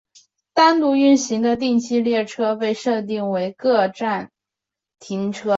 [0.55, 4.31] 单独运行的定期列车被设定为各站
[4.99, 5.49] 停车。